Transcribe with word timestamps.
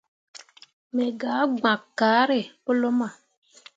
Me 0.95 1.05
gah 1.21 1.43
gbakke 1.57 1.89
kaare 1.99 2.39
pu 2.63 2.71
luma. 2.81 3.07